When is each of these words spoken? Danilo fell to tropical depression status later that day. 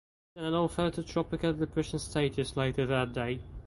Danilo 0.35 0.67
fell 0.67 0.89
to 0.89 1.03
tropical 1.03 1.53
depression 1.53 1.99
status 1.99 2.57
later 2.57 2.87
that 2.87 3.13
day. 3.13 3.39